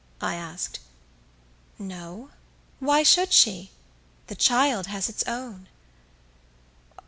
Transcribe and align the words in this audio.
I 0.19 0.33
asked. 0.33 0.79
"No 1.77 2.31
why 2.79 3.03
should 3.03 3.31
she? 3.31 3.69
The 4.25 4.35
child 4.35 4.87
has 4.87 5.07
its 5.07 5.23
own." 5.27 5.67